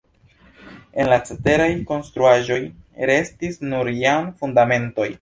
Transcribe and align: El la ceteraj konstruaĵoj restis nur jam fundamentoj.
El 1.03 1.11
la 1.13 1.19
ceteraj 1.31 1.69
konstruaĵoj 1.91 2.59
restis 3.13 3.65
nur 3.71 3.97
jam 4.03 4.31
fundamentoj. 4.43 5.09